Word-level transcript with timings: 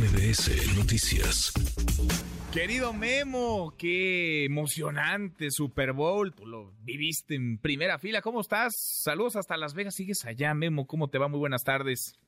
MBS 0.00 0.78
Noticias. 0.78 1.52
Querido 2.54 2.94
Memo, 2.94 3.74
qué 3.76 4.46
emocionante 4.46 5.50
Super 5.50 5.92
Bowl. 5.92 6.32
Tú 6.32 6.46
lo 6.46 6.72
viviste 6.82 7.34
en 7.34 7.58
primera 7.58 7.98
fila. 7.98 8.22
¿Cómo 8.22 8.40
estás? 8.40 8.72
Saludos 8.78 9.36
hasta 9.36 9.58
Las 9.58 9.74
Vegas. 9.74 9.94
¿Sigues 9.94 10.24
allá, 10.24 10.54
Memo? 10.54 10.86
¿Cómo 10.86 11.08
te 11.08 11.18
va? 11.18 11.28
Muy 11.28 11.38
buenas 11.38 11.64
tardes. 11.64 12.18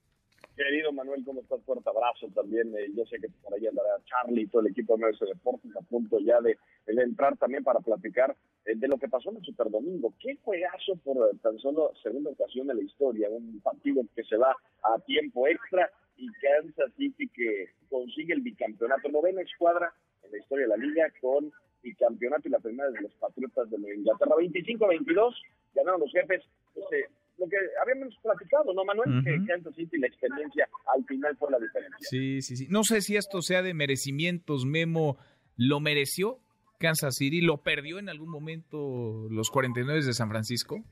Querido 0.54 0.92
Manuel, 0.92 1.24
¿cómo 1.24 1.40
estás? 1.40 1.62
Fuerte 1.64 1.88
abrazo 1.88 2.28
también. 2.34 2.76
Eh, 2.76 2.90
yo 2.94 3.06
sé 3.06 3.16
que 3.18 3.28
por 3.42 3.54
ahí 3.54 3.66
andará 3.66 3.88
Charlie 4.04 4.42
y 4.42 4.46
todo 4.48 4.60
el 4.60 4.68
equipo 4.68 4.94
de 4.94 5.06
MBS 5.06 5.20
Deportes 5.20 5.74
a 5.74 5.80
punto 5.80 6.18
ya 6.20 6.42
de, 6.42 6.58
de 6.86 7.02
entrar 7.02 7.38
también 7.38 7.64
para 7.64 7.80
platicar 7.80 8.36
eh, 8.66 8.74
de 8.76 8.86
lo 8.86 8.98
que 8.98 9.08
pasó 9.08 9.30
en 9.30 9.38
el 9.38 9.44
Super 9.44 9.70
Domingo. 9.70 10.12
Qué 10.20 10.36
juegazo 10.42 10.96
por 11.02 11.16
tan 11.38 11.58
solo 11.58 11.92
segunda 12.02 12.32
ocasión 12.32 12.66
de 12.66 12.74
la 12.74 12.82
historia. 12.82 13.30
Un 13.30 13.60
partido 13.62 14.02
que 14.14 14.24
se 14.24 14.36
va 14.36 14.54
a 14.82 14.98
tiempo 15.06 15.48
extra 15.48 15.90
y 16.22 16.28
Kansas 16.40 16.92
City 16.96 17.28
que 17.28 17.70
consigue 17.90 18.32
el 18.32 18.42
bicampeonato. 18.42 19.08
Novena 19.08 19.42
escuadra 19.42 19.92
en 20.22 20.30
la 20.30 20.38
historia 20.38 20.66
de 20.66 20.76
la 20.76 20.76
liga 20.76 21.12
con 21.20 21.52
bicampeonato 21.82 22.46
y 22.46 22.52
la 22.52 22.60
primera 22.60 22.90
de 22.90 23.00
los 23.00 23.12
Patriotas 23.14 23.68
de 23.70 23.78
Nueva 23.78 23.96
Inglaterra. 23.96 24.36
25-22 24.36 25.34
ganaron 25.74 26.00
los 26.00 26.12
jefes. 26.12 26.42
Eh, 26.76 27.06
lo 27.38 27.48
que 27.48 27.56
habíamos 27.82 28.16
platicado, 28.22 28.72
¿no, 28.72 28.84
Manuel? 28.84 29.18
Ujú. 29.18 29.24
Que 29.24 29.44
Kansas 29.46 29.74
City 29.74 29.98
la 29.98 30.06
experiencia 30.06 30.68
al 30.94 31.04
final 31.06 31.36
fue 31.38 31.50
la 31.50 31.58
diferencia. 31.58 31.98
Sí, 32.08 32.40
sí, 32.40 32.56
sí. 32.56 32.66
No 32.70 32.84
sé 32.84 33.00
si 33.00 33.16
esto 33.16 33.42
sea 33.42 33.62
de 33.62 33.74
merecimientos, 33.74 34.64
Memo. 34.64 35.18
¿Lo 35.56 35.80
mereció 35.80 36.38
Kansas 36.78 37.16
City? 37.16 37.40
¿Lo 37.40 37.62
perdió 37.62 37.98
en 37.98 38.08
algún 38.08 38.30
momento 38.30 39.26
los 39.28 39.50
49 39.50 40.04
de 40.04 40.12
San 40.12 40.28
Francisco? 40.28 40.84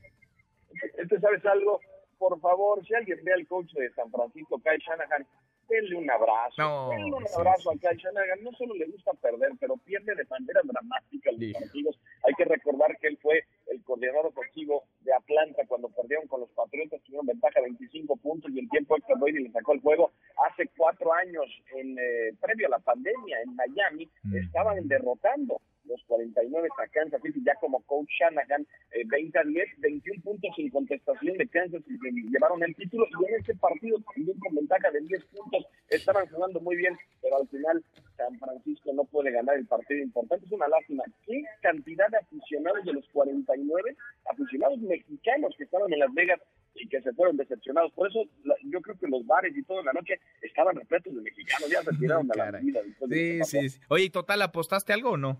Este, 0.97 1.19
¿sabes 1.19 1.45
algo? 1.45 1.79
Por 2.21 2.39
favor, 2.39 2.85
si 2.85 2.93
alguien 2.93 3.17
ve 3.23 3.33
al 3.33 3.47
coach 3.47 3.71
de 3.73 3.89
San 3.93 4.11
Francisco, 4.11 4.59
Kyle 4.59 4.77
Shanahan, 4.77 5.25
denle 5.67 5.95
un 5.95 6.11
abrazo. 6.11 6.53
No, 6.61 6.89
denle 6.89 7.13
un 7.13 7.25
abrazo 7.35 7.71
sí. 7.71 7.77
a 7.77 7.89
Kyle 7.89 7.97
Shanahan. 7.97 8.43
No 8.43 8.51
solo 8.51 8.75
le 8.75 8.85
gusta 8.85 9.11
perder, 9.13 9.49
pero 9.59 9.75
pierde 9.77 10.13
de 10.13 10.23
manera 10.25 10.61
dramática 10.63 11.31
los 11.31 11.39
Sí. 11.39 11.51
partidos. 11.53 11.99
Hay 12.23 12.33
que 12.35 12.45
recordar 12.45 12.95
que 12.99 13.07
él 13.07 13.17
fue 13.23 13.43
el 13.71 13.83
coordinador 13.83 14.27
ofensivo 14.27 14.83
de 14.99 15.11
Atlanta 15.13 15.63
cuando 15.67 15.89
perdieron 15.89 16.27
con 16.27 16.41
los 16.41 16.49
Patriotas, 16.51 17.01
tuvieron 17.01 17.25
ventaja 17.25 17.59
de 17.59 17.63
25 17.63 18.15
puntos 18.17 18.51
y 18.51 18.59
el 18.59 18.69
tiempo 18.69 18.95
extra 18.97 19.15
Brady 19.15 19.43
le 19.45 19.51
sacó 19.51 19.73
el 19.73 19.81
juego. 19.81 20.11
Hace 20.47 20.69
cuatro 20.77 21.11
años, 21.13 21.45
en 21.75 21.97
eh, 21.97 22.33
previo 22.39 22.67
a 22.67 22.71
la 22.77 22.79
pandemia, 22.79 23.41
en 23.41 23.55
Miami, 23.55 24.07
Mm. 24.23 24.35
estaban 24.37 24.87
derrotando 24.87 25.59
los 25.85 26.01
49 26.05 26.69
a 26.77 26.87
Kansas 26.87 27.21
City, 27.21 27.41
ya 27.45 27.55
como 27.59 27.81
coach 27.83 28.09
Shanahan, 28.19 28.65
eh, 28.91 29.03
20 29.07 29.39
a 29.39 29.43
10, 29.43 29.67
21 29.79 30.21
puntos 30.23 30.51
sin 30.55 30.69
contestación 30.69 31.37
de 31.37 31.47
Kansas 31.47 31.81
y 31.87 31.99
que 31.99 32.11
llevaron 32.29 32.63
el 32.63 32.75
título. 32.75 33.05
Y 33.07 33.25
en 33.33 33.39
ese 33.41 33.55
partido 33.55 33.97
también 34.13 34.37
con 34.39 34.55
ventaja 34.55 34.91
de 34.91 35.01
10 35.01 35.23
puntos 35.25 35.65
estaban 35.89 36.27
jugando 36.29 36.59
muy 36.61 36.75
bien, 36.77 36.97
pero 37.21 37.37
al 37.37 37.47
final 37.49 37.83
San 38.17 38.37
Francisco 38.39 38.93
no 38.93 39.03
puede 39.05 39.31
ganar 39.31 39.55
el 39.57 39.65
partido 39.65 40.01
importante. 40.01 40.45
Es 40.45 40.51
una 40.51 40.67
lástima. 40.67 41.03
¿Qué 41.25 41.43
cantidad 41.61 42.07
de 42.09 42.17
aficionados 42.17 42.85
de 42.85 42.93
los 42.93 43.07
49, 43.09 43.95
aficionados 44.29 44.79
mexicanos 44.79 45.53
que 45.57 45.63
estaban 45.63 45.91
en 45.91 45.99
Las 45.99 46.13
Vegas 46.13 46.39
y 46.75 46.87
que 46.87 47.01
se 47.01 47.11
fueron 47.13 47.37
decepcionados? 47.37 47.91
Por 47.93 48.07
eso 48.09 48.23
la- 48.43 48.55
yo 48.63 48.79
creo 48.81 48.97
que 48.97 49.07
los 49.07 49.25
bares 49.25 49.55
y 49.57 49.63
todo 49.63 49.79
en 49.79 49.85
la 49.87 49.93
noche 49.93 50.19
estaban 50.41 50.75
repletos 50.75 51.13
de 51.15 51.21
mexicanos. 51.21 51.69
Ya 51.69 51.81
se 51.81 51.91
tiraron 51.97 52.29
a 52.31 52.51
la 52.51 52.59
vida. 52.59 52.81
Sí, 53.09 53.37
pasó. 53.39 53.51
sí, 53.51 53.69
sí. 53.69 53.79
Oye, 53.89 54.05
¿y 54.05 54.09
total 54.09 54.41
apostaste 54.43 54.93
algo 54.93 55.11
o 55.11 55.17
no? 55.17 55.39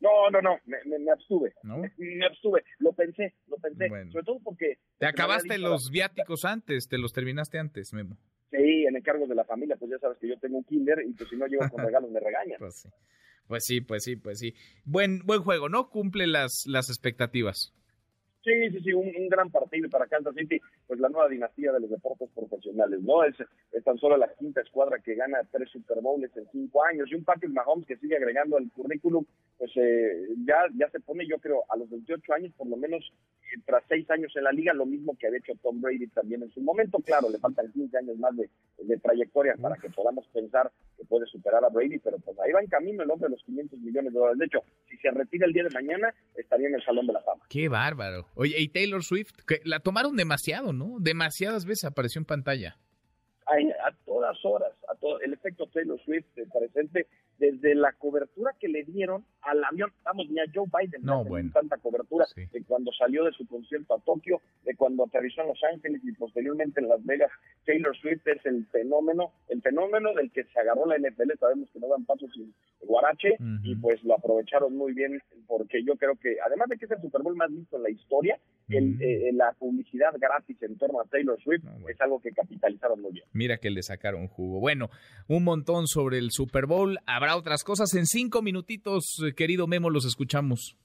No, 0.00 0.30
no, 0.30 0.40
no, 0.42 0.58
me, 0.66 0.76
me- 0.84 0.98
me 0.98 1.10
abstuve. 1.10 1.54
¿No? 1.62 1.78
Me 1.98 2.26
abstuve. 2.26 2.62
Lo 2.78 2.92
pensé, 2.92 3.32
lo 3.48 3.56
pensé. 3.56 3.88
Bueno. 3.88 4.10
Sobre 4.12 4.24
todo 4.24 4.38
porque... 4.44 4.78
Te 4.98 5.06
acabaste 5.06 5.58
los 5.58 5.90
viáticos 5.90 6.44
antes, 6.44 6.88
te 6.88 6.98
los 6.98 7.12
terminaste 7.12 7.58
antes, 7.58 7.92
Memo. 7.92 8.16
Sí, 8.50 8.84
en 8.86 8.96
encargos 8.96 9.28
de 9.28 9.34
la 9.34 9.44
familia, 9.44 9.76
pues 9.76 9.90
ya 9.90 9.98
sabes 9.98 10.18
que 10.18 10.28
yo 10.28 10.38
tengo 10.38 10.58
un 10.58 10.64
kinder 10.64 10.98
y 11.06 11.12
pues 11.14 11.28
si 11.30 11.36
no 11.36 11.46
llego 11.46 11.68
con 11.70 11.84
regalos 11.86 12.10
me 12.10 12.20
regañan. 12.20 12.58
Pues 12.58 12.80
sí. 12.82 12.88
Pues 13.48 13.64
sí, 13.64 13.80
pues 13.80 14.02
sí, 14.04 14.16
pues 14.16 14.38
sí. 14.38 14.54
Buen, 14.84 15.20
buen 15.24 15.42
juego, 15.42 15.68
¿no? 15.68 15.88
Cumple 15.88 16.26
las, 16.26 16.64
las 16.66 16.88
expectativas. 16.90 17.72
Sí, 18.44 18.52
sí, 18.70 18.80
sí, 18.84 18.92
un, 18.92 19.06
un 19.16 19.28
gran 19.28 19.50
partido 19.50 19.88
para 19.90 20.06
Kansas 20.06 20.34
City, 20.36 20.60
pues 20.86 21.00
la 21.00 21.08
nueva 21.08 21.28
dinastía 21.28 21.72
de 21.72 21.80
los 21.80 21.90
deportes 21.90 22.28
profesionales, 22.34 23.00
¿no? 23.02 23.24
Es, 23.24 23.34
es 23.72 23.84
tan 23.84 23.98
solo 23.98 24.16
la 24.16 24.32
quinta 24.34 24.60
escuadra 24.60 24.98
que 24.98 25.14
gana 25.14 25.40
tres 25.50 25.70
Super 25.70 26.00
Bowls 26.00 26.30
en 26.36 26.46
cinco 26.52 26.84
años 26.84 27.08
y 27.10 27.14
un 27.14 27.24
Patrick 27.24 27.52
Mahomes 27.52 27.86
que 27.86 27.96
sigue 27.96 28.16
agregando 28.16 28.56
al 28.56 28.70
currículum, 28.70 29.24
pues 29.58 29.70
eh, 29.76 30.28
ya, 30.46 30.58
ya 30.76 30.88
se 30.90 31.00
pone, 31.00 31.26
yo 31.26 31.38
creo, 31.38 31.64
a 31.68 31.76
los 31.76 31.90
28 31.90 32.32
años, 32.34 32.52
por 32.56 32.68
lo 32.68 32.76
menos 32.76 33.12
eh, 33.42 33.60
tras 33.64 33.82
seis 33.88 34.08
años 34.10 34.32
en 34.36 34.44
la 34.44 34.52
liga, 34.52 34.72
lo 34.74 34.86
mismo 34.86 35.16
que 35.18 35.26
había 35.26 35.38
hecho 35.38 35.52
Tom 35.62 35.80
Brady 35.80 36.06
también 36.08 36.42
en 36.42 36.50
su 36.50 36.60
momento. 36.60 36.98
Claro, 36.98 37.30
le 37.30 37.38
faltan 37.38 37.72
15 37.72 37.98
años 37.98 38.18
más 38.18 38.36
de, 38.36 38.48
de 38.78 38.96
trayectoria 38.98 39.54
para 39.60 39.76
que 39.76 39.90
podamos 39.90 40.26
pensar 40.28 40.70
que 40.96 41.04
puede 41.04 41.26
superar 41.26 41.64
a 41.64 41.68
Brady, 41.68 41.98
pero 41.98 42.18
pues 42.18 42.38
ahí 42.40 42.52
va 42.52 42.60
en 42.60 42.68
camino 42.68 43.02
el 43.02 43.10
hombre 43.10 43.28
de 43.28 43.36
los 43.36 43.42
500 43.44 43.78
millones 43.80 44.12
de 44.12 44.18
dólares. 44.18 44.38
De 44.38 44.46
hecho, 44.46 44.60
si 44.88 44.96
se 44.98 45.10
retira 45.10 45.46
el 45.46 45.52
día 45.52 45.64
de 45.64 45.70
mañana, 45.70 46.14
estaría 46.34 46.68
en 46.68 46.74
el 46.74 46.84
Salón 46.84 47.06
de 47.06 47.12
la 47.12 47.20
Fama. 47.22 47.42
Qué 47.48 47.68
bárbaro. 47.68 48.26
Oye, 48.34 48.58
y 48.58 48.68
Taylor 48.68 49.02
Swift, 49.02 49.32
que 49.46 49.60
la 49.64 49.80
tomaron 49.80 50.16
demasiado, 50.16 50.72
¿no? 50.72 50.75
Demasiadas 51.00 51.64
veces 51.64 51.84
apareció 51.84 52.18
en 52.20 52.24
pantalla. 52.26 52.76
a, 53.46 53.52
a 53.88 53.92
todas 54.04 54.36
horas, 54.44 54.72
a 54.88 54.94
todo, 54.96 55.20
el 55.20 55.32
efecto 55.32 55.66
Taylor 55.68 56.00
Swift 56.04 56.26
eh, 56.36 56.46
presente 56.52 57.06
desde 57.38 57.74
la 57.74 57.92
cobertura 57.92 58.52
que 58.58 58.66
le 58.66 58.82
dieron 58.84 59.24
al 59.42 59.62
avión, 59.62 59.92
vamos, 60.04 60.26
ni 60.30 60.40
a 60.40 60.44
Joe 60.52 60.64
Biden 60.66 61.02
No, 61.02 61.22
bueno. 61.22 61.50
tanta 61.52 61.76
cobertura 61.76 62.24
Sí. 62.34 62.46
de 62.50 62.64
cuando 62.64 62.90
salió 62.92 63.24
de 63.24 63.32
su 63.32 63.46
concierto 63.46 63.94
a 63.94 64.00
Tokio, 64.00 64.40
de 64.64 64.74
cuando 64.74 65.04
aterrizó 65.04 65.42
en 65.42 65.48
Los 65.48 65.60
Ángeles 65.70 66.00
y 66.02 66.12
posteriormente 66.12 66.80
en 66.80 66.88
Las 66.88 67.04
Vegas. 67.04 67.30
Taylor 67.66 67.94
Swift 67.98 68.26
es 68.26 68.44
el 68.46 68.66
fenómeno, 68.68 69.32
el 69.48 69.60
fenómeno 69.62 70.12
del 70.14 70.32
que 70.32 70.44
se 70.44 70.58
agarró 70.58 70.86
la 70.86 70.96
NFL, 70.98 71.32
sabemos 71.38 71.68
que 71.70 71.78
no 71.78 71.88
dan 71.88 72.04
pasos 72.06 72.30
sin 72.32 72.52
guarache 72.80 73.34
Ujú. 73.34 73.60
y 73.64 73.76
pues 73.76 74.02
lo 74.02 74.14
aprovecharon 74.14 74.74
muy 74.76 74.92
bien 74.94 75.20
porque 75.46 75.84
yo 75.84 75.94
creo 75.96 76.16
que 76.16 76.38
además 76.44 76.68
de 76.70 76.78
que 76.78 76.86
es 76.86 76.90
el 76.90 77.02
Super 77.02 77.22
Bowl 77.22 77.36
más 77.36 77.50
visto 77.52 77.76
en 77.76 77.82
la 77.84 77.90
historia, 77.90 78.40
el, 78.68 79.00
eh, 79.00 79.30
la 79.32 79.52
publicidad 79.58 80.10
gratis 80.18 80.60
en 80.62 80.76
torno 80.76 81.00
a 81.00 81.04
Taylor 81.04 81.40
Swift 81.42 81.62
No, 81.64 81.72
bueno. 81.72 81.88
es 81.88 82.00
algo 82.00 82.20
que 82.20 82.32
capitalizaron 82.32 83.00
muy 83.00 83.12
bien. 83.12 83.24
Mira 83.32 83.58
que 83.58 83.70
le 83.70 83.82
sacaron 83.82 84.26
jugo. 84.28 84.60
Bueno, 84.60 84.90
un 85.28 85.44
montón 85.44 85.86
sobre 85.86 86.18
el 86.18 86.30
Super 86.32 86.66
Bowl. 86.66 86.98
Habrá 87.06 87.36
otras 87.36 87.62
cosas. 87.64 87.94
En 87.94 88.06
cinco 88.06 88.42
minutitos, 88.42 89.22
eh, 89.26 89.34
querido 89.34 89.66
Memo, 89.66 89.90
los 89.90 90.04
escuchamos. 90.04 90.76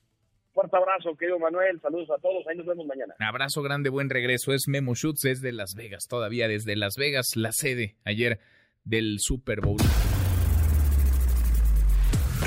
Fuerte 0.54 0.76
abrazo, 0.76 1.16
querido 1.16 1.40
Manuel. 1.40 1.80
Saludos 1.82 2.10
a 2.12 2.20
todos. 2.22 2.46
Ahí 2.48 2.58
nos 2.58 2.66
vemos 2.66 2.86
mañana. 2.86 3.16
Abrazo 3.20 3.62
grande, 3.62 3.90
buen 3.90 4.10
regreso. 4.10 4.54
Es 4.54 4.68
Memo 4.68 4.94
Schutz 4.96 5.22
desde 5.22 5.52
Las 5.54 5.74
Vegas, 5.76 6.04
todavía 6.10 6.48
desde 6.50 6.76
Las 6.76 6.96
Vegas, 6.98 7.28
la 7.36 7.52
sede 7.54 7.96
ayer 8.04 8.40
del 8.84 9.16
Super 9.20 9.62
Bowl. 9.62 9.78